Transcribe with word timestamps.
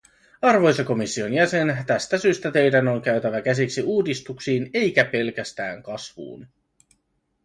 Arvoisa 0.41 0.83
komission 0.83 1.33
jäsen, 1.33 1.83
tästä 1.87 2.17
syystä 2.17 2.51
teidän 2.51 2.87
on 2.87 3.01
käytävä 3.01 3.41
käsiksi 3.41 3.81
uudistuksiin 3.81 4.69
eikä 4.73 5.05
pelkästään 5.05 5.83
kasvuun. 5.83 6.47